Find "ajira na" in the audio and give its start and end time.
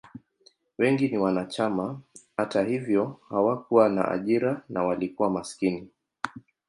4.11-4.83